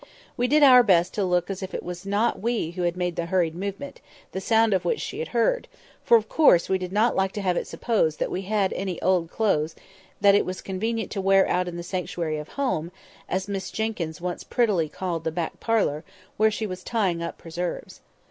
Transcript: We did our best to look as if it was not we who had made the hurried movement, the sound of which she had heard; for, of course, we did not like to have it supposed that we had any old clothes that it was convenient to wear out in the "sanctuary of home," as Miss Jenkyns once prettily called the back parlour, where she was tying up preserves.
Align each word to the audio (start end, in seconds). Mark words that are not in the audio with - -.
We 0.35 0.47
did 0.47 0.63
our 0.63 0.81
best 0.81 1.13
to 1.13 1.23
look 1.23 1.47
as 1.51 1.61
if 1.61 1.75
it 1.75 1.83
was 1.83 2.07
not 2.07 2.39
we 2.41 2.71
who 2.71 2.81
had 2.81 2.97
made 2.97 3.15
the 3.15 3.27
hurried 3.27 3.53
movement, 3.53 4.01
the 4.31 4.41
sound 4.41 4.73
of 4.73 4.83
which 4.83 4.99
she 4.99 5.19
had 5.19 5.27
heard; 5.27 5.67
for, 6.03 6.17
of 6.17 6.27
course, 6.27 6.67
we 6.67 6.79
did 6.79 6.91
not 6.91 7.15
like 7.15 7.31
to 7.33 7.41
have 7.43 7.55
it 7.55 7.67
supposed 7.67 8.17
that 8.17 8.31
we 8.31 8.41
had 8.41 8.73
any 8.73 8.99
old 9.03 9.29
clothes 9.29 9.75
that 10.19 10.33
it 10.33 10.43
was 10.43 10.59
convenient 10.59 11.11
to 11.11 11.21
wear 11.21 11.47
out 11.47 11.67
in 11.67 11.77
the 11.77 11.83
"sanctuary 11.83 12.39
of 12.39 12.47
home," 12.53 12.91
as 13.29 13.47
Miss 13.47 13.69
Jenkyns 13.69 14.19
once 14.19 14.43
prettily 14.43 14.89
called 14.89 15.23
the 15.23 15.31
back 15.31 15.59
parlour, 15.59 16.03
where 16.35 16.49
she 16.49 16.65
was 16.65 16.83
tying 16.83 17.21
up 17.21 17.37
preserves. 17.37 18.01